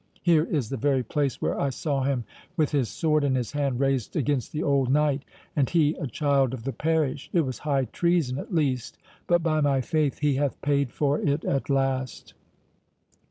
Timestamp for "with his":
2.57-2.89